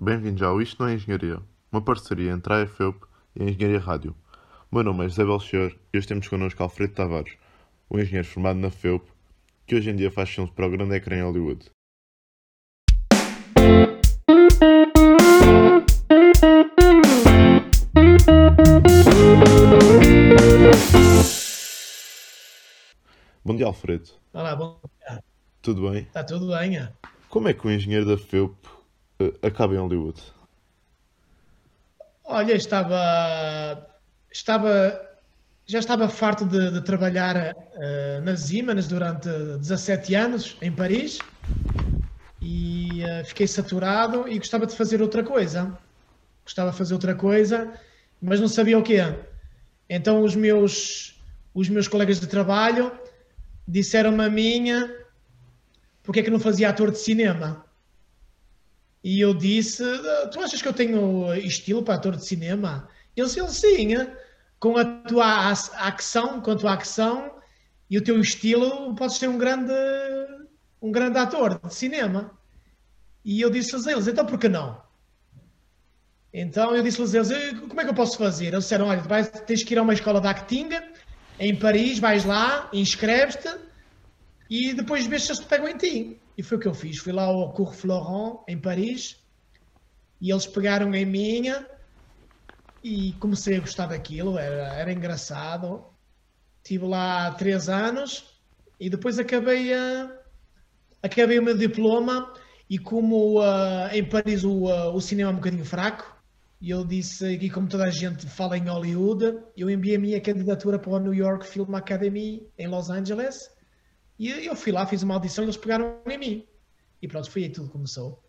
[0.00, 1.40] Bem-vindos ao Isto Não é Engenharia,
[1.72, 3.04] uma parceria entre a AFEUP
[3.34, 4.14] e a Engenharia Rádio.
[4.70, 7.36] O meu nome é José Belchior e hoje temos connosco Alfredo Tavares,
[7.90, 9.04] um engenheiro formado na FEUP,
[9.66, 11.68] que hoje em dia faz filmes para o grande ecrã em Hollywood.
[23.44, 24.10] Bom dia, Alfredo.
[24.32, 25.24] Olá, bom dia.
[25.60, 26.02] Tudo bem?
[26.02, 26.78] Está tudo bem?
[26.78, 26.92] é?
[27.28, 28.77] Como é que o engenheiro da FEUP
[29.42, 30.20] acaba em Hollywood?
[32.24, 33.86] Olha, estava,
[34.30, 35.00] estava,
[35.66, 39.28] já estava farto de, de trabalhar eh, nas Siemens durante
[39.58, 41.18] 17 anos em Paris
[42.40, 45.78] e eh, fiquei saturado e gostava de fazer outra coisa.
[46.44, 47.72] Gostava de fazer outra coisa,
[48.20, 48.98] mas não sabia o quê.
[49.88, 51.22] Então os meus,
[51.54, 52.92] os meus colegas de trabalho
[53.66, 54.94] disseram-me a minha
[56.02, 57.67] porque é que não fazia ator de cinema.
[59.02, 59.82] E eu disse:
[60.32, 62.88] Tu achas que eu tenho estilo para ator de cinema?
[63.16, 63.94] E ele disse: Sim,
[64.58, 67.38] com a tua acção, com a tua acção
[67.88, 69.72] e o teu estilo, podes ser um grande,
[70.82, 72.36] um grande ator de cinema.
[73.24, 74.80] E eu disse a eles: Então por que não?
[76.32, 78.46] Então eu disse-lhes a eles: Como é que eu posso fazer?
[78.46, 80.70] Eles disseram: Olha, vais, tens que ir a uma escola de acting
[81.38, 83.48] em Paris, vais lá, inscreves-te
[84.50, 86.20] e depois vês se eles te pegam em ti.
[86.38, 86.98] E foi o que eu fiz.
[86.98, 89.16] Fui lá ao Cours Florent, em Paris,
[90.20, 91.52] e eles pegaram em mim
[92.82, 95.84] e comecei a gostar daquilo, era, era engraçado.
[96.62, 98.24] Estive lá três anos
[98.78, 100.16] e depois acabei, a,
[101.02, 102.32] acabei o meu diploma
[102.70, 106.16] e como ah, em Paris o, ah, o cinema é um bocadinho fraco,
[106.60, 110.20] e eu disse, e como toda a gente fala em Hollywood, eu enviei a minha
[110.20, 113.50] candidatura para o New York Film Academy em Los Angeles
[114.18, 116.46] e eu fui lá, fiz uma audição e eles pegaram em mim.
[117.00, 118.22] E pronto, foi aí que tudo começou.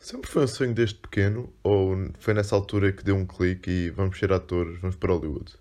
[0.00, 3.90] Sempre foi um sonho desde pequeno ou foi nessa altura que deu um clique e
[3.90, 5.54] vamos ser atores, vamos para Hollywood?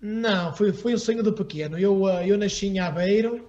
[0.00, 1.78] Não, foi, foi o sonho do pequeno.
[1.78, 3.48] Eu, ah, eu nasci em Aveiro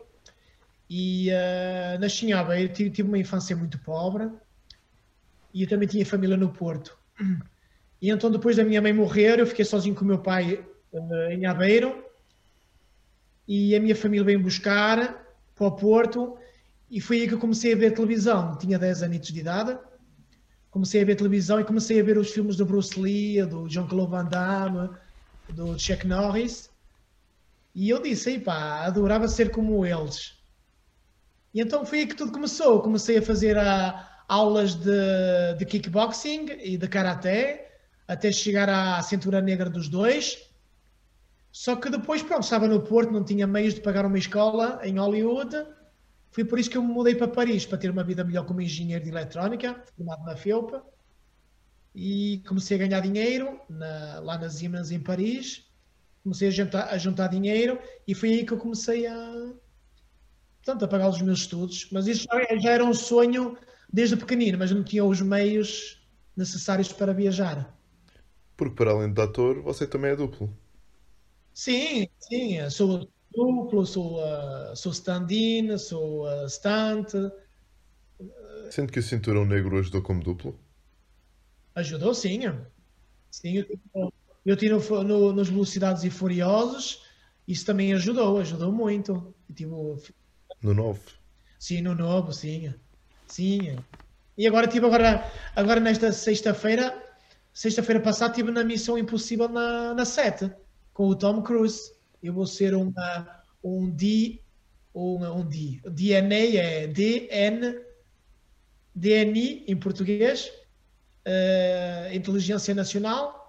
[0.90, 4.30] e ah, nasci em Aveiro, tive, tive uma infância muito pobre
[5.54, 6.98] e eu também tinha família no Porto.
[8.02, 11.34] E então depois da minha mãe morrer, eu fiquei sozinho com o meu pai ah,
[11.34, 12.03] em Aveiro
[13.48, 16.38] e a minha família veio buscar para o Porto
[16.90, 18.58] e foi aí que eu comecei a ver televisão.
[18.58, 19.78] Tinha 10 anos de idade.
[20.70, 24.12] Comecei a ver televisão e comecei a ver os filmes do Bruce Lee, do Jean-Claude
[24.12, 24.90] Van Damme,
[25.50, 26.70] do Chuck Norris.
[27.76, 30.34] E eu disse, pá, adorava ser como eles.
[31.54, 32.82] E então foi aí que tudo começou.
[32.82, 37.72] Comecei a fazer ah, aulas de, de kickboxing e de karaté,
[38.08, 40.38] até chegar à cintura negra dos dois.
[41.54, 44.98] Só que depois, pronto, estava no Porto, não tinha meios de pagar uma escola em
[44.98, 45.56] Hollywood.
[46.32, 48.60] Foi por isso que eu me mudei para Paris, para ter uma vida melhor como
[48.60, 50.74] engenheiro de eletrónica, formado na FEUP.
[51.96, 55.70] E comecei a ganhar dinheiro na- lá nas Siemens em Paris.
[56.24, 59.54] Comecei a juntar, a juntar dinheiro e foi aí que eu comecei a,
[60.64, 61.88] portanto, a pagar os meus estudos.
[61.92, 63.58] Mas isso já, já era um sonho
[63.92, 66.04] desde pequenino, mas não tinha os meios
[66.36, 67.72] necessários para viajar.
[68.58, 70.52] Porque para além de ator, você também é duplo.
[71.54, 77.14] Sim, sim, sou duplo, sou, uh, sou stand-in, sou uh, stunt,
[78.70, 80.60] Sendo que o Cinturão Negro ajudou como duplo.
[81.76, 82.40] ajudou sim.
[83.32, 83.82] Sim, eu, tive-
[84.46, 87.04] eu tive no, no- nos Velocidades e Furiosos,
[87.48, 89.36] isso também ajudou, ajudou muito.
[89.50, 89.72] Eu tive,
[90.64, 91.14] No 9.
[91.60, 92.74] sim, no novo, sim,
[93.26, 93.86] sim.
[94.38, 97.02] E agora tive agora, agora nesta sexta-feira,
[97.54, 100.52] sexta-feira passada estive na Missão Impossível na, na 7,
[100.94, 101.94] com o Tom Cruise.
[102.22, 104.42] Eu vou ser uma, um D,
[104.94, 107.80] um, um D, DNA é DN,
[108.96, 110.52] DNI em português,
[111.26, 113.42] eh, Inteligência Nacional.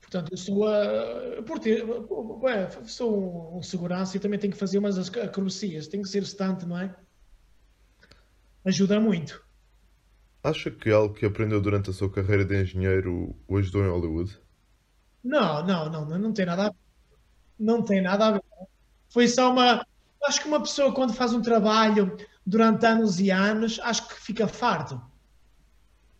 [0.00, 6.02] Portanto, eu sou, ué, sou um segurança e também tenho que fazer umas acrobacias, tenho
[6.02, 6.94] que ser stunt, não é?
[8.64, 9.42] Ajuda muito.
[10.44, 14.38] Acha que algo que aprendeu durante a sua carreira de engenheiro o ajudou em Hollywood?
[15.22, 16.76] Não, não, não, não, não tem nada a ver.
[17.58, 18.42] Não tem nada a ver.
[19.08, 19.86] Foi só uma.
[20.24, 22.16] Acho que uma pessoa, quando faz um trabalho
[22.46, 25.00] durante anos e anos, acho que fica farto.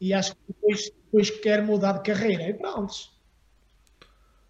[0.01, 2.49] E acho que depois, depois quer mudar de carreira.
[2.49, 2.95] E pronto.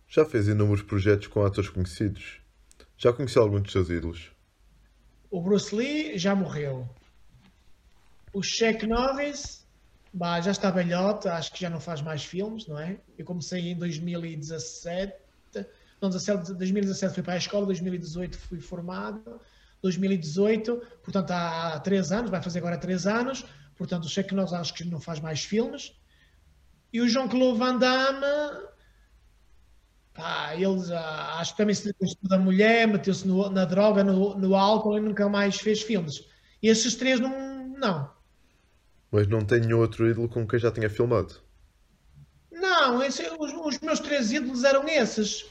[0.08, 2.40] Já fez inúmeros projetos com atores conhecidos.
[2.96, 4.30] Já conheceu alguns dos seus ídolos.
[5.30, 6.88] O Bruce Lee já morreu.
[8.32, 9.61] O Chuck Norris
[10.12, 12.98] bah, já está velhote, acho que já não faz mais filmes, não é?
[13.16, 15.14] Eu comecei em 2017.
[16.00, 19.40] Não, 17, 2017 fui para a escola, 2018 fui formado,
[19.80, 23.44] 2018, portanto há três anos, vai fazer agora três anos.
[23.76, 25.92] Portanto, sei que nós acho que não faz mais filmes.
[26.92, 28.68] E o Jean-Claude Van Damme,
[30.12, 34.54] pá, eles ah, acho que também se meteu da mulher, meteu-se na droga, no, no
[34.54, 36.24] álcool e nunca mais fez filmes.
[36.62, 37.68] E esses três não.
[37.78, 38.21] não.
[39.12, 41.34] Mas não tenho outro ídolo com quem já tinha filmado?
[42.50, 45.46] Não, esse, os, os, meus três ídolos eram esses.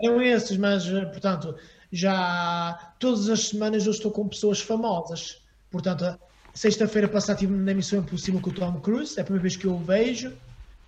[0.00, 1.56] Eram esses, mas, portanto,
[1.90, 5.42] já todas as semanas eu estou com pessoas famosas.
[5.70, 6.18] Portanto,
[6.58, 9.64] Sexta-feira passada estive na Missão Impossível com o Tom Cruise, é a primeira vez que
[9.64, 10.32] eu o vejo,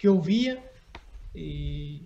[0.01, 0.61] que eu o via,
[1.33, 2.03] e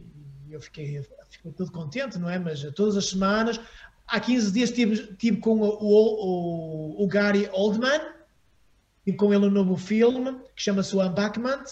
[0.51, 2.39] eu fiquei, fiquei todo contente, não é?
[2.39, 3.59] Mas todas as semanas,
[4.07, 8.03] há 15 dias estive, estive com o, o, o, Gary Oldman,
[9.05, 11.65] estive com ele no novo filme, que chama-se O Embankment,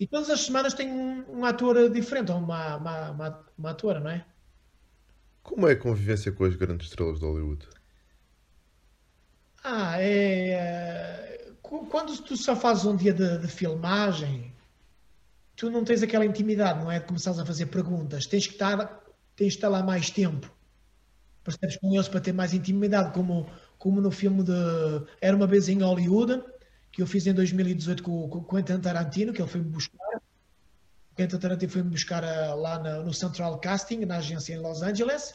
[0.00, 4.00] e todas as semanas tem um, um ator diferente, ou uma, uma, uma, uma atora,
[4.00, 4.24] não é?
[5.42, 7.68] Como é a convivência com as grandes estrelas de Hollywood?
[9.62, 11.52] Ah, é, é.
[11.62, 14.52] Quando tu só fazes um dia de, de, filmagem,
[15.56, 16.98] tu não tens aquela intimidade, não é?
[16.98, 18.26] De começares a fazer perguntas.
[18.26, 18.76] Tens que estar,
[19.36, 20.52] tens que estar lá mais tempo.
[21.44, 23.48] Percebes com eles para ter mais intimidade, como,
[23.78, 24.52] como no filme de
[25.20, 26.42] Era uma vez em Hollywood,
[26.92, 30.16] que eu fiz em 2018 com, com o Quentin Tarantino, que ele foi-me buscar.
[31.12, 34.82] O Quentin Tarantino foi-me buscar eh, lá no, no Central Casting, na agência em Los
[34.82, 35.34] Angeles.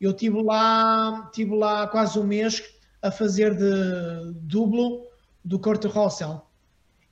[0.00, 2.62] Eu tive lá, tive lá quase um mês
[3.00, 5.06] a fazer de dublo
[5.44, 6.42] do Kurt Russell.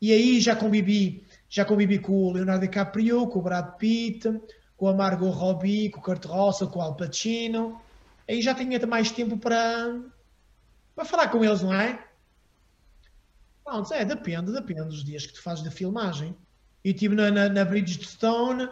[0.01, 4.41] E aí já convivi, já convivi com o Leonardo DiCaprio, com o Brad Pitt,
[4.77, 7.81] com a Margot Robbie, com o Kurt Russell, com o Al Pacino.
[8.29, 10.01] Aí já tinha mais tempo para,
[10.95, 12.08] para falar com eles, não é?
[13.69, 16.35] Pronto, é, depende, depende dos dias que tu fazes de filmagem.
[16.83, 18.67] E estive na, na, na Bridgestone,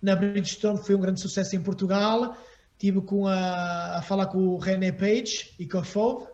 [0.00, 2.34] na Bridgestone foi um grande sucesso em Portugal.
[2.72, 6.26] Estive com a, a falar com o René Page e com a Fove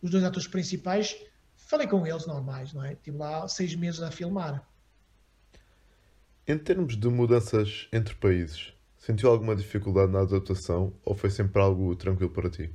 [0.00, 1.16] os dois atores principais,
[1.56, 2.92] falei com eles normais, não é?
[2.92, 4.64] Estive lá seis meses a filmar.
[6.46, 11.96] Em termos de mudanças entre países, sentiu alguma dificuldade na adaptação ou foi sempre algo
[11.96, 12.70] tranquilo para ti?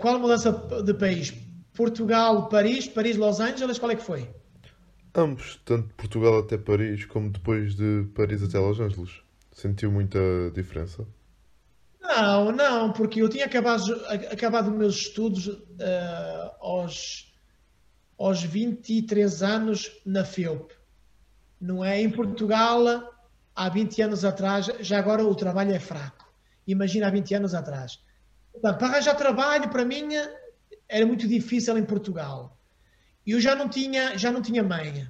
[0.00, 0.52] Qual mudança
[0.84, 1.32] de país?
[1.74, 4.30] Portugal, Paris, Paris, Los Angeles, qual é que foi?
[5.14, 9.22] Ambos, tanto de Portugal até Paris, como depois de Paris até Los Angeles.
[9.52, 10.18] Sentiu muita
[10.52, 11.06] diferença?
[12.00, 13.94] Não, não, porque eu tinha acabado,
[14.30, 15.60] acabado meus estudos uh,
[16.60, 17.32] aos,
[18.18, 20.72] aos 23 anos na FEUP.
[21.60, 22.00] Não é?
[22.00, 22.84] Em Portugal,
[23.54, 26.32] há 20 anos atrás, já agora o trabalho é fraco.
[26.66, 28.00] Imagina há 20 anos atrás.
[28.52, 30.08] Portanto, para arranjar trabalho, para mim,
[30.88, 32.58] era muito difícil em Portugal.
[33.26, 35.08] E eu já não tinha, já não tinha mãe.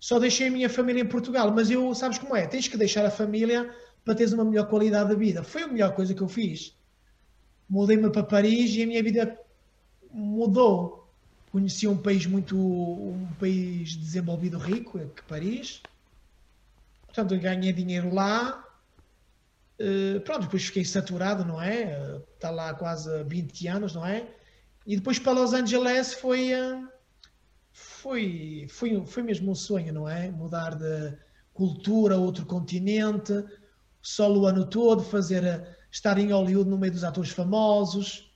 [0.00, 1.52] Só deixei a minha família em Portugal.
[1.52, 2.46] Mas eu, sabes como é?
[2.46, 3.72] Tens que deixar a família
[4.04, 5.42] para teres uma melhor qualidade de vida.
[5.42, 6.76] Foi a melhor coisa que eu fiz.
[7.68, 9.38] Mudei-me para Paris e a minha vida
[10.12, 11.08] mudou.
[11.50, 15.82] Conheci um país muito, um país desenvolvido rico, é que Paris.
[17.06, 18.66] Portanto, ganhei dinheiro lá.
[19.78, 22.20] Uh, pronto, depois fiquei saturado, não é?
[22.34, 24.26] Está lá quase 20 anos, não é?
[24.86, 26.88] E depois para Los Angeles foi, uh,
[27.72, 30.30] foi, foi, foi mesmo um sonho, não é?
[30.30, 31.16] Mudar de
[31.52, 33.32] cultura, outro continente,
[34.00, 38.32] solo o ano todo, fazer estar em Hollywood no meio dos atores famosos.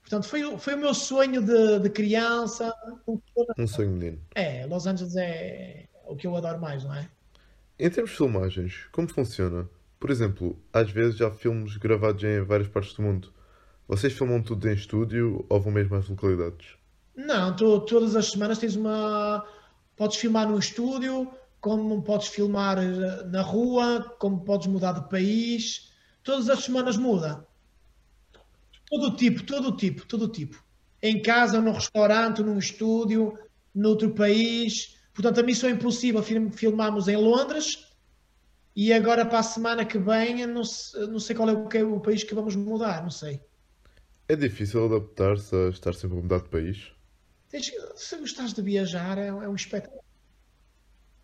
[0.00, 2.72] Portanto, foi, foi o meu sonho de, de criança.
[3.58, 4.20] Um sonho menino.
[4.34, 7.08] É, Los Angeles é o que eu adoro mais, não é?
[7.78, 9.68] Em termos de filmagens, como funciona?
[9.98, 13.32] Por exemplo, às vezes há filmes gravados em várias partes do mundo.
[13.90, 16.76] Vocês filmam tudo em estúdio ou vão mesmo às localidades?
[17.16, 19.44] Não, tu, todas as semanas tens uma.
[19.96, 21.28] Podes filmar no estúdio,
[21.60, 25.90] como podes filmar eh, na rua, como podes mudar de país.
[26.22, 27.44] Todas as semanas muda.
[28.88, 30.62] Todo tipo, todo tipo, todo tipo.
[31.02, 33.36] Em casa, num restaurante, num estúdio,
[33.74, 35.00] noutro país.
[35.12, 37.88] Portanto, a Missão Impossível filmamos em Londres
[38.76, 41.78] e agora para a semana que vem não sei, não sei qual é o, que
[41.78, 43.40] é o país que vamos mudar, não sei.
[44.30, 46.92] É difícil adaptar-se a estar sempre a mudar de país?
[47.96, 50.04] Se gostares de viajar, é, é um espetáculo.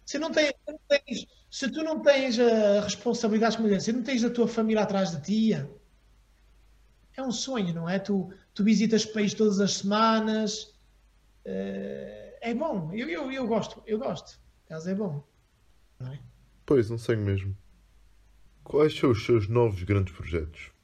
[0.04, 4.02] Se, não tens, se, não tens, se tu não tens a responsabilidade como se não
[4.02, 8.00] tens a tua família atrás de ti, é um sonho, não é?
[8.00, 10.74] Tu, tu visitas o país todas as semanas.
[11.44, 14.36] Uh, é bom, eu, eu, eu gosto, eu gosto.
[14.68, 15.24] Caso é bom.
[16.00, 16.18] Não é?
[16.66, 17.56] Pois, um sonho mesmo.
[18.64, 20.74] Quais são os seus novos grandes projetos?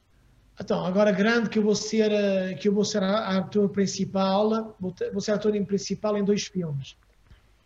[0.59, 4.93] Então, agora grande que eu vou ser, eh, que eu vou ser ator principal, vou,
[5.11, 6.95] vou ser ator em principal em dois filmes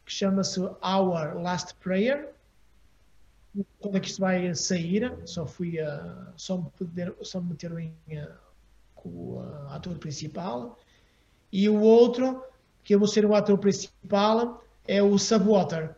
[0.08, 2.34] que chama-se Our Last Prayer.
[3.80, 5.14] Quando é que isto vai sair?
[5.26, 6.32] Só fui a.
[6.38, 7.94] Só me, poder, só me em,
[8.96, 9.40] com o
[9.70, 10.80] ator principal.
[11.52, 12.42] E o outro,
[12.86, 15.94] que eu vou ser o ator principal, é o Subwater,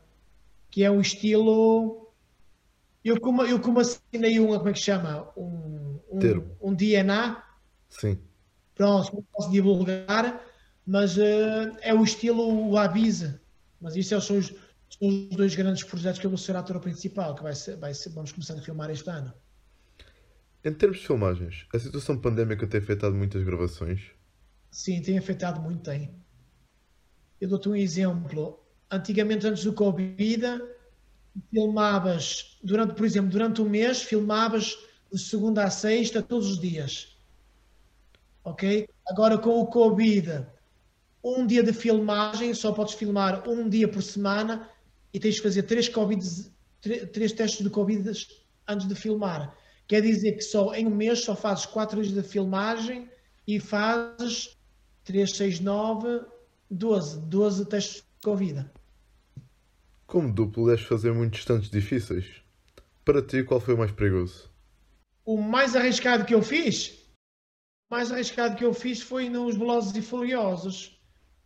[0.71, 2.08] que é um estilo.
[3.03, 5.31] Eu como, eu como assinei uma, como é que chama?
[5.37, 6.57] Um, um, Termo.
[6.61, 7.43] um DNA,
[7.89, 8.19] Sim.
[8.75, 10.41] pronto, não posso divulgar,
[10.85, 13.41] mas eh, é o estilo Avisa.
[13.79, 16.79] Mas isso é- são os, são os dois grandes projetos que eu vou ser ator
[16.81, 19.33] principal, que vai ser, vai ser, vamos começar a filmar este ano.
[20.63, 24.13] Em termos de filmagens, a situação pandémica tem afetado muitas gravações?
[24.71, 26.11] Sim, tem afetado muito, tem.
[27.39, 28.65] Eu dou-te um exemplo.
[28.91, 30.41] Antigamente, antes do Covid,
[31.51, 34.77] filmavas, durante, por exemplo, durante um mês, filmavas
[35.11, 37.17] de segunda a sexta, todos os dias.
[38.43, 38.87] Ok?
[39.07, 40.45] Agora, com o Covid,
[41.23, 44.69] um dia de filmagem, só podes filmar um dia por semana
[45.13, 46.51] e tens de fazer três, COVID,
[47.11, 48.11] três testes de Covid
[48.67, 49.55] antes de filmar.
[49.87, 53.09] Quer dizer que só em um mês só fazes quatro dias de filmagem
[53.47, 54.55] e fazes
[55.03, 56.21] 3, 6, 9,
[56.69, 57.21] 12.
[57.21, 58.69] 12 testes de Covid.
[60.09, 62.41] Como duplo, deves fazer muitos stunts difíceis.
[63.05, 64.49] Para ti, qual foi o mais perigoso?
[65.23, 67.05] O mais arriscado que eu fiz,
[67.87, 70.99] o mais arriscado que eu fiz foi nos Velozes e Furiosos.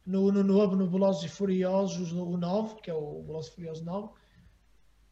[0.06, 3.84] No, no novo, no Velozes e Furiosos, o 9, que é o Velozes e Furiosos
[3.84, 4.14] 9,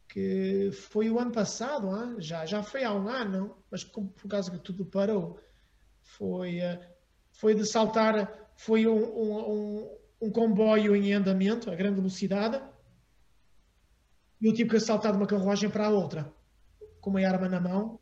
[0.08, 2.16] que foi o ano passado, hã?
[2.18, 5.38] já, já foi há um ano, mas como- por causa que tudo parou,
[6.00, 6.80] foi, eh,
[7.32, 12.71] foi de saltar, foi um, um, um, um comboio em andamento, a grande velocidade,
[14.42, 16.32] eu tive que saltar de uma carruagem para a outra,
[17.00, 18.00] com uma arma na mão,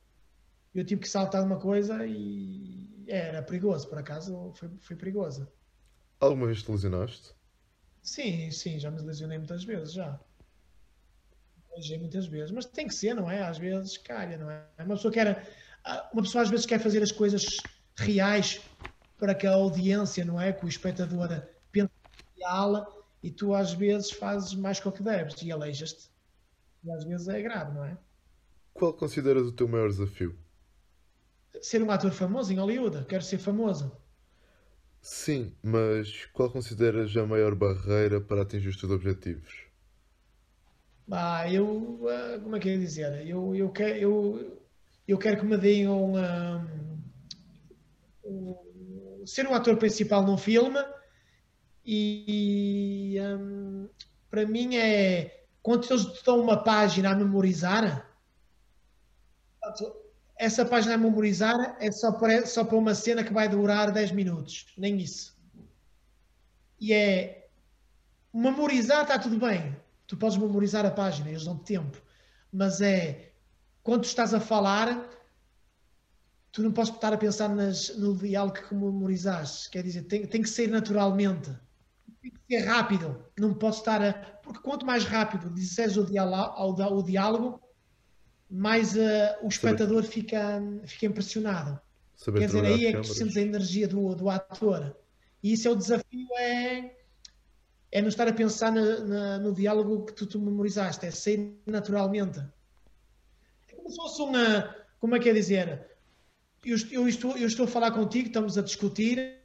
[0.75, 5.47] eu tive que saltar de uma coisa e era perigoso, por acaso foi, foi perigoso.
[6.19, 7.35] Alguma vez te lesionaste?
[8.03, 10.19] Sim, sim, já me lesionei muitas vezes, já.
[11.75, 13.43] Lesionei muitas vezes, mas tem que ser, não é?
[13.43, 14.65] Às vezes calha, não é?
[14.79, 15.47] Uma pessoa quer,
[15.85, 17.59] ah, uma pessoa às vezes quer fazer as coisas
[17.97, 18.61] reais
[19.19, 20.53] para que a audiência, não é?
[20.53, 21.29] Que o espectador
[21.71, 21.91] pense
[22.37, 26.11] real e tu às vezes fazes mais que o que deves e aleijas-te.
[26.85, 27.97] E às vezes é grave, não é?
[28.75, 30.37] Qual consideras o teu maior desafio?
[31.63, 33.97] Ser um ator famoso em Hollywood, quero ser famoso.
[35.03, 39.67] Sim, mas qual consideras a maior barreira para atingir os teus objetivos?
[41.07, 43.27] Bah, eu, ah, como é que é dizer?
[43.27, 44.63] Eu, eu, quero, eu,
[45.09, 46.65] eu quero que me deem um, ah,
[48.25, 50.79] um- ser um ator principal num filme
[51.85, 53.89] e, hum,
[54.31, 58.09] para mim é quando eles te dão uma página a memorizar,
[60.37, 64.13] essa página a memorizar é só para, só para uma cena que vai durar 10
[64.13, 65.39] minutos, nem isso.
[66.81, 67.49] E é
[68.33, 69.77] memorizar está tudo bem.
[70.07, 72.01] Tu podes memorizar a página, eles dão tempo.
[72.53, 73.33] Mas é
[73.83, 75.09] quando estás a falar,
[76.53, 79.71] tu não podes estar a pensar nas, no diálogo que memorizaste.
[79.71, 81.51] Quer dizer, tem, tem que ser naturalmente.
[82.23, 83.25] Tem que ser rápido.
[83.39, 84.13] Não podes estar a.
[84.43, 87.61] Porque quanto mais rápido disseres o, diálogo, o diálogo,
[88.51, 91.81] mais eh, o espectador fica, fica impressionado.
[92.17, 94.97] Saber Quer dizer, aí é que tu sentes a energia do, do ator.
[95.43, 96.95] E isso é o desafio, é,
[97.93, 101.59] é não estar a pensar na- na- no diálogo que tu, tu memorizaste, é sair
[101.67, 102.41] naturalmente.
[103.69, 105.87] É como se fosse uma, como é que é dizer,
[106.63, 109.39] eu, eu estou, eu estou a falar contigo, estamos a discutir,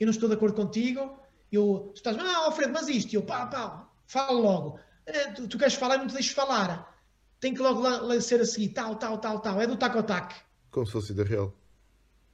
[0.00, 1.18] eu não estou de acordo contigo,
[1.56, 4.78] eu, tu estás, ah, Alfredo, mas isto, eu, pá, pá, fala logo.
[5.06, 6.92] Eh, Tu, tu queres falar e não te deixes falar.
[7.40, 9.60] Tem que logo lá, lá ser a seguir, tal, tal, tal, tal.
[9.60, 10.34] É do taco ao taco.
[10.70, 11.54] Como se fosse vida real.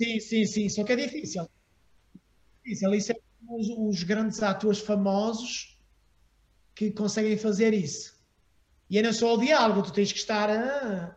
[0.01, 1.49] Sim, sim, sim, só que é difícil.
[2.63, 2.95] Difícil.
[2.95, 3.17] Isso é
[3.49, 5.79] os, os grandes atores famosos
[6.75, 8.17] que conseguem fazer isso.
[8.91, 11.17] E é não só o diálogo, tu tens que estar a.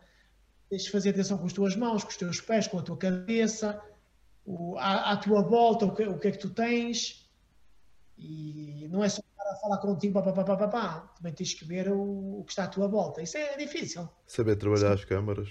[0.69, 2.97] Tens que fazer atenção com as tuas mãos, com os teus pés, com a tua
[2.97, 3.81] cabeça,
[4.45, 7.20] o, à, à tua volta, o que, o que é que tu tens.
[8.23, 9.21] E não é só
[9.61, 12.65] falar contigo, pá, pá, pá, pá, pá, também tens que ver o, o que está
[12.65, 13.21] à tua volta.
[13.21, 14.07] Isso é difícil.
[14.27, 15.49] Saber trabalhar as câmaras.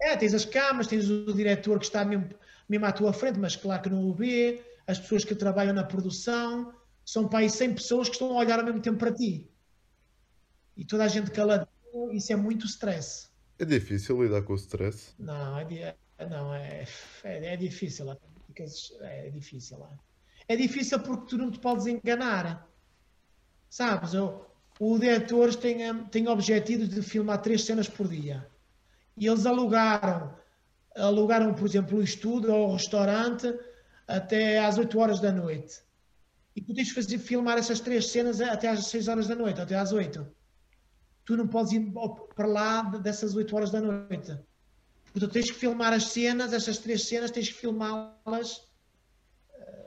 [0.00, 2.28] É, tens as câmaras, tens o diretor que está mesmo,
[2.68, 5.84] mesmo à tua frente, mas claro que não o vê, as pessoas que trabalham na
[5.84, 6.74] produção,
[7.04, 9.50] são para aí 100 pessoas que estão a olhar ao mesmo tempo para ti.
[10.76, 13.30] E toda a gente caladinho, isso é muito stress.
[13.58, 15.14] É difícil lidar com o stress.
[15.18, 15.96] Não, é,
[16.28, 16.84] não, é,
[17.24, 18.10] é, é difícil.
[18.10, 18.16] é,
[18.48, 19.78] ficas- É difícil.
[19.84, 20.11] É.
[20.48, 22.68] é difícil porque tu não te podes enganar.
[23.68, 24.44] Sabes, o,
[24.78, 28.46] o diretor tem, tem objetivos de filmar três cenas por dia.
[29.16, 30.34] E eles alugaram,
[30.96, 33.52] alugaram, por exemplo, o estúdio ou o restaurante
[34.06, 35.80] até às 8 horas da noite.
[36.54, 39.60] E tu tens de fazer, filmar essas três cenas até às 6 horas da noite,
[39.60, 40.26] até às 8.
[41.24, 41.92] Tu não podes ir
[42.34, 44.36] para lá dessas 8 horas da noite.
[45.12, 48.66] Portanto, tens que filmar as cenas, essas três cenas, tens que filmá-las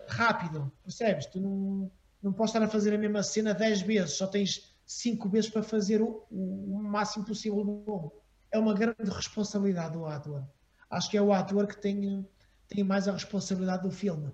[0.07, 1.25] rápido, percebes?
[1.27, 5.29] Tu não, Não podes estar a fazer a mesma cena 10 vezes, só tens 5
[5.29, 8.12] vezes para fazer o, o, máximo possível bom.
[8.51, 10.43] É uma grande responsabilidade do ator.
[10.89, 12.27] Acho que é o ator que tem,
[12.67, 14.31] tem mais a responsabilidade do filme.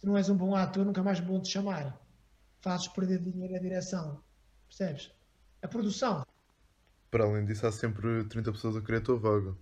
[0.00, 2.00] Se não és um bom ator, nunca mais vão te chamar.
[2.60, 4.20] Fazes perder dinheiro a direção.
[4.66, 5.12] Percebes?
[5.62, 6.26] A produção.
[7.10, 9.56] Para além disso, há sempre 30 pessoas a querer a tua vaga.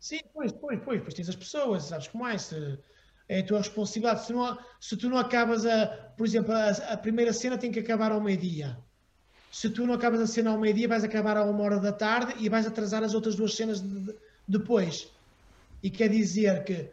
[0.00, 2.38] Sim, pois, pois, pois, pois tens as pessoas, sabes como é?
[2.38, 2.78] Se,
[3.28, 4.24] é a tua responsabilidade.
[4.26, 7.78] Se, não, se tu não acabas a, por exemplo, a, a primeira cena tem que
[7.78, 8.76] acabar ao meio-dia.
[9.52, 12.34] Se tu não acabas a cena ao meio-dia, vais acabar a uma hora da tarde
[12.38, 14.16] e vais atrasar as outras duas cenas de, de,
[14.48, 15.12] depois.
[15.82, 16.90] E quer dizer que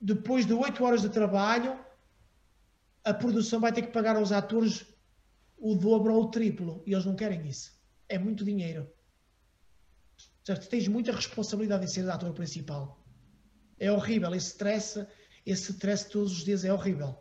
[0.00, 1.78] depois de 8 horas de trabalho,
[3.04, 4.86] a produção vai ter que pagar aos atores
[5.58, 6.82] o dobro ou o triplo.
[6.86, 7.72] E eles não querem isso.
[8.08, 8.90] É muito dinheiro.
[10.44, 12.98] Tens muita responsabilidade em ser ator principal.
[13.78, 14.34] É horrível.
[14.34, 15.06] Esse stress,
[15.46, 17.16] esse stress todos os dias é horrível.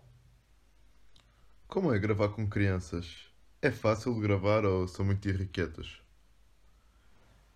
[1.68, 3.32] Como é gravar com crianças?
[3.62, 6.02] É fácil de gravar ou são muito irrequietas?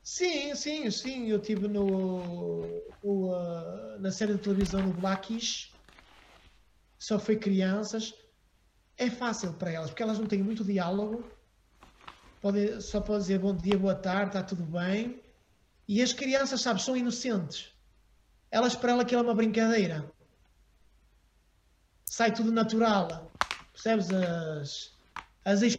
[0.04, 1.28] Sim, sim, sim.
[1.30, 5.76] Eu estive no, no uh, na série de televisão no Blackish.
[7.00, 8.14] Só foi crianças.
[8.98, 11.36] É fácil para elas, porque elas não têm muito diálogo.
[12.40, 15.25] Pode, só pode dizer bom dia, boa tarde, está tudo bem.
[15.88, 17.72] E as crianças, sabes, são inocentes.
[18.50, 20.12] Elas, para ela, aquilo é uma brincadeira.
[22.06, 23.32] Sai tudo natural.
[23.74, 24.10] Percebes?
[24.12, 24.94] As,
[25.44, 25.78] as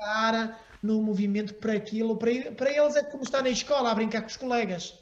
[0.00, 2.16] cara no movimento para aquilo.
[2.16, 4.98] Para, para eles é como estar na escola a brincar com os colegas.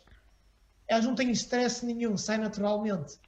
[0.89, 3.19] Elas não têm stress nenhum, sai naturalmente.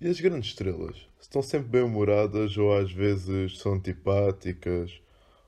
[0.00, 0.96] E as grandes estrelas?
[1.20, 4.92] Estão sempre bem-humoradas ou às vezes são antipáticas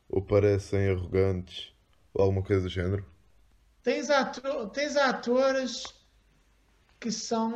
[0.09, 1.73] ou parecem arrogantes
[2.15, 3.05] ou alguma coisa do género?
[3.83, 5.85] Tens, ator, tens atores
[7.01, 7.53] que são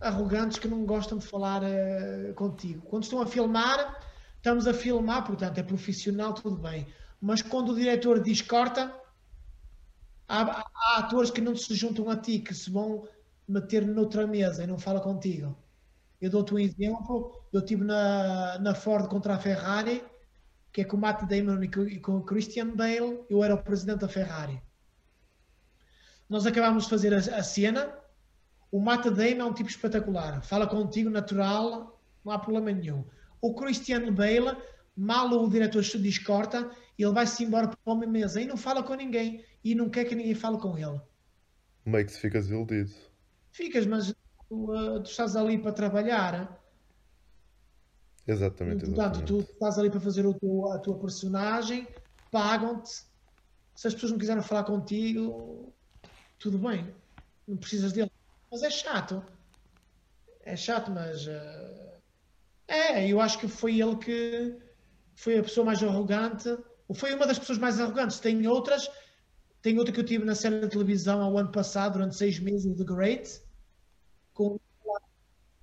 [0.00, 2.82] arrogantes, que não gostam de falar uh, contigo.
[2.82, 4.00] Quando estão a filmar,
[4.36, 6.86] estamos a filmar, portanto é profissional, tudo bem.
[7.20, 8.94] Mas quando o diretor diz corta,
[10.28, 13.06] há, há atores que não se juntam a ti, que se vão
[13.48, 15.56] meter noutra mesa e não fala contigo.
[16.20, 17.44] Eu dou-te um exemplo.
[17.52, 20.04] Eu estive na, na Ford contra a Ferrari,
[20.72, 23.24] que é com o Matt Damon e com o Christian Bale.
[23.28, 24.62] Eu era o presidente da Ferrari.
[26.32, 27.92] Nós acabámos de fazer a, a cena.
[28.70, 30.42] O Matt Damon é um tipo espetacular.
[30.42, 33.04] Fala contigo, natural, não há problema nenhum.
[33.38, 34.56] O Christian Bale,
[34.96, 38.94] mal o diretor diz corta, ele vai-se embora para uma mesa e não fala com
[38.94, 39.44] ninguém.
[39.62, 40.98] E não quer que ninguém fale com ele.
[41.84, 42.90] É que se ficas iludido?
[43.50, 44.14] Ficas, mas
[44.48, 46.58] tu, uh, tu estás ali para trabalhar.
[48.26, 49.26] Exatamente, Portanto, exatamente.
[49.26, 51.86] tu estás ali para fazer o teu, a tua personagem,
[52.30, 53.02] pagam-te.
[53.74, 55.71] Se as pessoas não quiserem falar contigo,
[56.42, 56.92] tudo bem,
[57.46, 58.10] não precisas dele.
[58.50, 59.24] Mas é chato.
[60.40, 61.24] É chato, mas.
[61.26, 61.92] Uh,
[62.66, 64.58] é, eu acho que foi ele que
[65.14, 66.48] foi a pessoa mais arrogante.
[66.88, 68.18] Ou foi uma das pessoas mais arrogantes.
[68.18, 68.90] Tem outras.
[69.62, 72.76] Tem outra que eu tive na série de televisão ao ano passado, durante seis meses,
[72.76, 73.40] The Great,
[74.34, 74.58] com,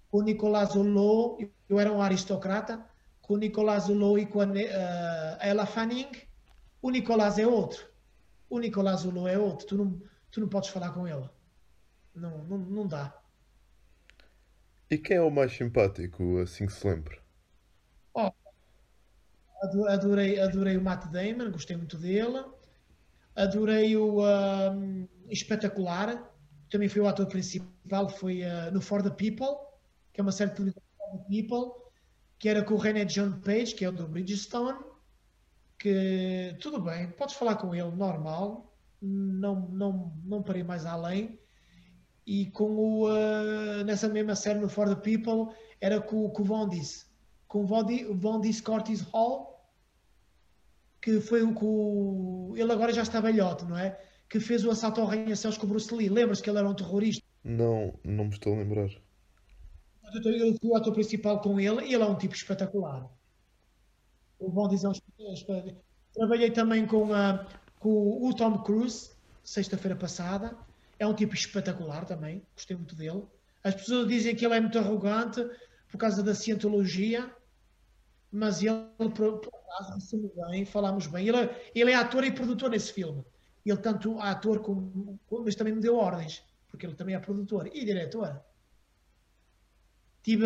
[0.09, 1.51] com o Nicolás Hulot.
[1.67, 2.83] Eu era um aristocrata.
[3.21, 6.09] Com o Nicolás Hulot e com a uh, Ella Fanning.
[6.81, 7.85] O Nicolás é outro.
[8.49, 9.67] O Nicolás Hulot é outro.
[9.67, 11.29] Tu não tu não podes falar com ele.
[12.15, 13.19] Não, não, não dá.
[14.89, 17.19] E quem é o mais simpático, assim que se lembre?
[18.13, 18.31] Oh,
[19.87, 22.43] adorei, adorei o Matt Damon, gostei muito dele.
[23.35, 26.29] Adorei o um, Espetacular,
[26.69, 29.55] também foi o ator principal, foi uh, no For the People,
[30.11, 31.91] que é uma série de televisão For the People,
[32.39, 34.79] que era com o René John Page, que é o do Bridgestone,
[35.77, 38.68] que tudo bem, podes falar com ele, normal,
[39.01, 41.39] não, não, não parei mais além.
[42.25, 46.45] E com o, uh, nessa mesma série no For the People, era com, com o
[46.45, 47.09] Vondis,
[47.47, 49.49] com o Vondis Cortis Hall,
[51.01, 53.99] que foi o que ele agora já está velhote, não é?
[54.29, 56.09] Que fez o assalto ao arranha-céus com o Bruce Lee.
[56.09, 57.25] Lembras que ele era um terrorista?
[57.43, 58.89] Não, não me estou a lembrar.
[60.13, 63.09] Eu fui o ator principal com ele e ele é um tipo espetacular.
[64.37, 65.75] O Vondis é um espetacular.
[66.13, 67.47] Trabalhei também com a,
[67.79, 69.11] com o Tom Cruise,
[69.43, 70.55] sexta-feira passada.
[70.99, 73.23] É um tipo espetacular também, gostei muito dele.
[73.63, 75.41] As pessoas dizem que ele é muito arrogante
[75.89, 77.33] por causa da cientologia,
[78.31, 78.83] mas ele,
[79.15, 81.27] por, por acaso, recebeu bem, falámos bem.
[81.27, 83.23] Ele, ele é ator e produtor nesse filme.
[83.65, 87.85] Ele tanto ator como, mas também me deu ordens, porque ele também é produtor e
[87.85, 88.41] diretor.
[90.21, 90.45] Tive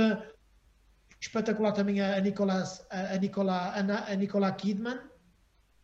[1.20, 5.00] espetacular também a Nicolas, a, Nicola, a, a Nicola Kidman,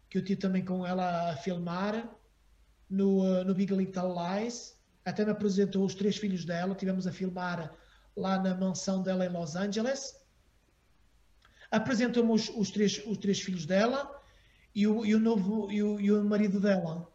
[0.10, 2.10] que eu tive também com ela a filmar
[2.90, 4.78] no, uh, no Big Little Lies.
[5.06, 6.76] Até me apresentou os três filhos dela.
[6.76, 7.74] Tivemos a filmar
[8.16, 10.16] lá na mansão dela em Los Angeles.
[11.72, 14.20] apresentou-me os, os, três, os três filhos dela
[14.74, 17.08] e o, e o novo e o, e o marido dela.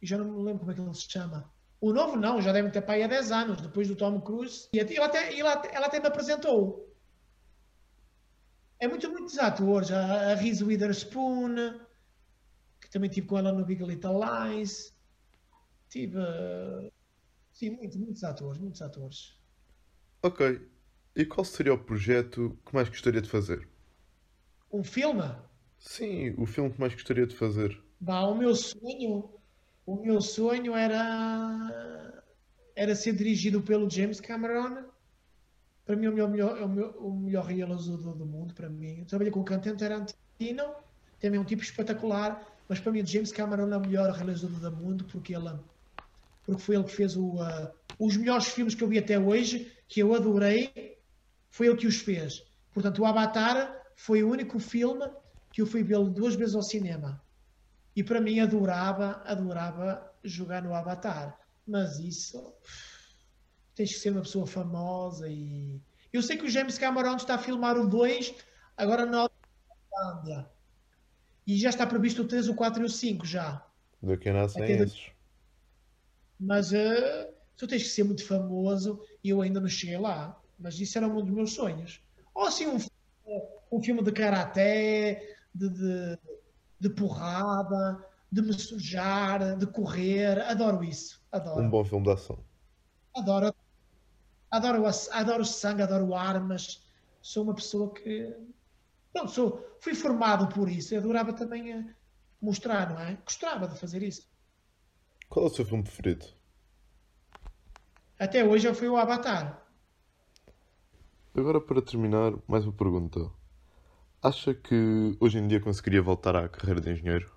[0.00, 1.50] E já não me lembro como é que ele se chama.
[1.80, 4.68] O novo não, já deve ter pai há 10 anos, depois do Tom Cruise.
[4.72, 6.94] E ela até, ela, ela até me apresentou.
[8.78, 9.90] É muito, muitos atores.
[9.90, 11.85] A, a Reese Witherspoon,
[12.96, 14.96] também tive com ela no Big Little Lies.
[15.90, 16.18] Tive.
[17.52, 19.38] Sim, muitos, muitos atores, muitos atores.
[20.22, 20.66] Ok.
[21.14, 23.68] E qual seria o projeto que mais gostaria de fazer?
[24.72, 25.24] Um filme?
[25.78, 27.78] Sim, o filme que mais gostaria de fazer.
[28.00, 29.30] Bah, o meu sonho,
[29.84, 32.22] o meu sonho era
[32.74, 34.84] era ser dirigido pelo James Cameron.
[35.84, 38.54] Para mim, o melhor, o melhor, o melhor realizador do mundo.
[38.54, 40.74] Para mim, eu trabalhei com o Quentin Tarantino,
[41.20, 42.55] também é um tipo espetacular.
[42.68, 45.50] Mas para mim, o James Cameron é o melhor realizador do mundo porque ele,
[46.44, 49.72] porque foi ele que fez o, uh, os melhores filmes que eu vi até hoje,
[49.88, 50.96] que eu adorei.
[51.50, 52.44] Foi ele que os fez.
[52.72, 55.08] Portanto, o Avatar foi o único filme
[55.52, 57.22] que eu fui vê-lo duas vezes ao cinema.
[57.94, 61.38] E para mim adorava, adorava jogar no Avatar.
[61.66, 62.54] Mas isso
[63.74, 65.80] tens que ser uma pessoa famosa e.
[66.12, 68.34] Eu sei que o James Cameron está a filmar o 2
[68.76, 69.28] agora na
[69.92, 70.50] Holândia.
[71.46, 73.64] E já está previsto o 3, o 4 e o 5 já.
[74.02, 75.10] Daqui a nascem Até esses.
[76.38, 80.40] Mas uh, tu tens que ser muito famoso e eu ainda não cheguei lá.
[80.58, 82.02] Mas isso era um dos meus sonhos.
[82.34, 82.78] Ou assim um,
[83.70, 86.18] um filme de karaté, de, de,
[86.80, 90.40] de porrada, de me sujar, de correr.
[90.42, 91.22] Adoro isso.
[91.30, 91.62] Adoro.
[91.62, 92.38] Um bom filme de ação.
[93.14, 93.54] Adoro.
[94.50, 96.82] Adoro, adoro sangue, adoro armas.
[97.20, 98.34] Sou uma pessoa que.
[99.16, 100.94] Não, sou, fui formado por isso.
[100.94, 101.84] Eu adorava também eh,
[102.38, 103.14] mostrar, não é?
[103.24, 104.28] Gostava de fazer isso.
[105.30, 106.26] Qual é o seu filme preferido?
[108.18, 109.66] Até hoje eu fui o Avatar.
[111.34, 113.30] Agora, para terminar, mais uma pergunta.
[114.22, 117.32] Acha que hoje em dia conseguiria voltar à carreira de engenheiro?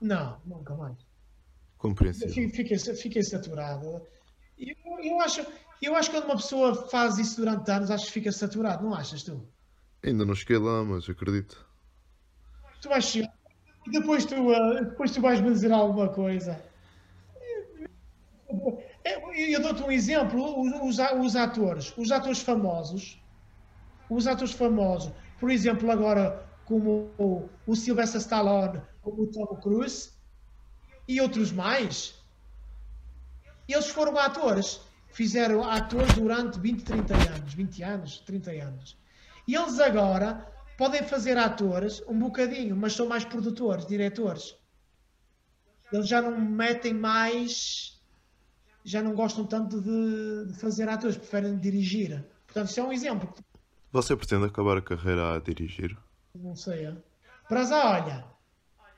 [0.00, 0.98] Não, nunca mais.
[1.78, 2.50] Compreensível.
[2.50, 4.02] Fiquei, fiquei saturado.
[4.58, 5.46] Eu, eu, acho,
[5.80, 8.92] eu acho que quando uma pessoa faz isso durante anos, acho que fica saturado, não
[8.92, 9.48] achas tu?
[10.06, 11.66] Ainda não cheguei lá, mas acredito.
[12.80, 13.34] Tu vais chegar
[13.86, 16.62] e depois tu, uh, depois tu vais me dizer alguma coisa.
[19.34, 23.20] Eu dou-te um exemplo: os, os atores, os atores famosos,
[24.08, 30.10] os atores famosos por exemplo, agora como o, o Sylvester Stallone, como o Tom Cruise
[31.06, 32.14] e outros mais,
[33.68, 34.80] eles foram atores.
[35.08, 38.96] Fizeram atores durante 20, 30 anos, 20 anos, 30 anos.
[39.46, 44.56] E eles agora podem fazer atores um bocadinho, mas são mais produtores, diretores.
[45.92, 48.00] Eles já não metem mais,
[48.84, 52.24] já não gostam tanto de, de fazer atores, preferem dirigir.
[52.46, 53.32] Portanto, isso é um exemplo.
[53.92, 55.96] Você pretende acabar a carreira a dirigir?
[56.34, 56.86] Não sei.
[56.86, 56.96] É?
[57.48, 58.24] Para já, olha.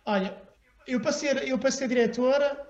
[0.06, 0.42] Olha,
[0.87, 2.66] eu para, ser, eu para ser diretora,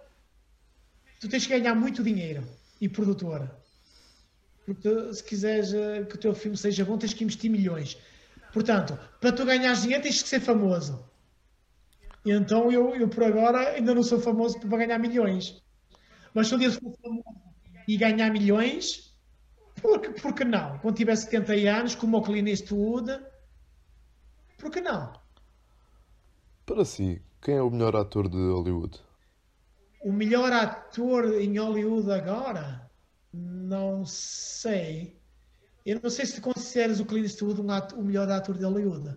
[1.20, 2.42] tu tens que ganhar muito dinheiro
[2.80, 3.57] e produtora.
[4.68, 7.96] Porque se quiseres eh, que o teu filme seja bom, tens que investir milhões.
[8.52, 11.02] Portanto, para tu ganhares dinheiro, tens que ser famoso.
[12.22, 15.62] E então eu, eu por agora ainda não sou famoso para ganhar milhões.
[16.34, 17.24] Mas se um dia for famoso
[17.88, 19.16] e ganhar milhões,
[19.80, 20.78] porque, porque não?
[20.80, 23.18] Quando tiver 70 anos, como o Clint Eastwood,
[24.58, 25.14] por que não?
[26.66, 29.00] Para si, quem é o melhor ator de Hollywood?
[30.02, 32.87] O melhor ator em Hollywood agora?
[33.32, 35.20] Não sei.
[35.84, 39.16] Eu não sei se consideras o Clint Eastwood um ator, o melhor ator de Hollywood.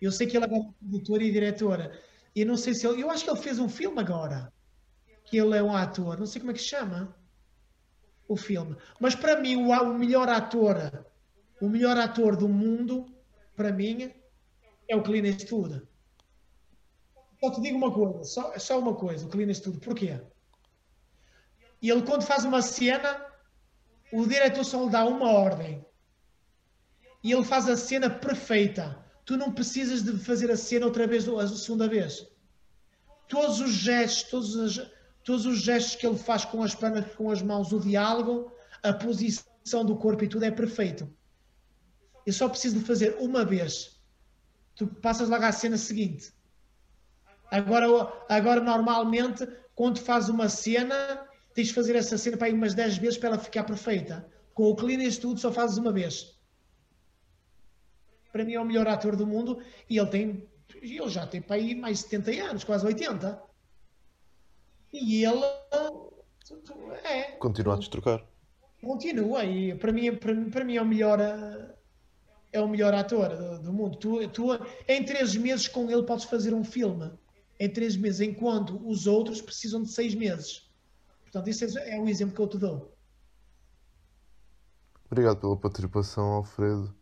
[0.00, 1.98] Eu sei que ele é produtor e diretora.
[2.34, 3.02] Eu não sei se ele.
[3.02, 4.52] Eu acho que ele fez um filme agora.
[5.24, 6.18] Que ele é um ator.
[6.18, 7.16] Não sei como é que se chama
[8.28, 8.76] o filme.
[8.98, 11.06] Mas para mim, o, o melhor ator,
[11.60, 13.06] o melhor ator do mundo,
[13.54, 14.12] para mim,
[14.88, 15.82] é o Clint Eastwood.
[17.40, 19.80] Só te digo uma coisa, só, só uma coisa, o Clint Eastwood.
[19.80, 20.20] Porquê?
[21.90, 23.26] Ele, quando faz uma cena,
[24.12, 25.84] o diretor só lhe dá uma ordem.
[27.24, 28.98] E ele faz a cena perfeita.
[29.24, 32.26] Tu não precisas de fazer a cena outra vez, a segunda vez.
[33.28, 34.90] Todos os gestos, todos os,
[35.24, 38.92] todos os gestos que ele faz com as pernas, com as mãos, o diálogo, a
[38.92, 41.08] posição do corpo e tudo é perfeito.
[42.26, 44.00] Eu só preciso de fazer uma vez.
[44.74, 46.32] Tu passas logo à cena seguinte.
[47.50, 47.86] Agora,
[48.28, 52.98] agora normalmente, quando fazes uma cena, tens de fazer essa cena para ir umas 10
[52.98, 54.26] vezes para ela ficar perfeita.
[54.54, 56.38] Com o Clean tudo só fazes uma vez.
[58.30, 61.56] Para mim é o melhor ator do mundo e ele tem, ele já tem para
[61.56, 63.42] aí mais de 70 anos, quase 80.
[64.92, 65.44] E ele
[67.04, 67.32] é.
[67.32, 68.24] Continua a destrocar.
[68.82, 71.20] Continua, e para mim, para, para mim é o melhor.
[72.52, 73.96] é o melhor ator do, do mundo.
[73.96, 74.48] Tu, tu,
[74.88, 77.10] em três meses com ele podes fazer um filme.
[77.60, 80.71] Em três meses, enquanto os outros precisam de seis meses.
[81.32, 82.94] Portanto, isso é, é o exemplo que eu te dou.
[85.06, 86.94] Obrigado pela participação, Alfredo.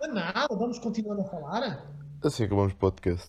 [0.00, 1.92] De nada, vamos continuando a falar.
[2.22, 3.28] Assim acabamos o podcast.